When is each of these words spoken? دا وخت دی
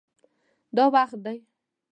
دا 0.75 0.85
وخت 0.95 1.13
دی 1.25 1.37